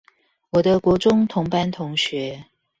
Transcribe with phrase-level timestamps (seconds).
[0.49, 2.45] 我的國中同班同學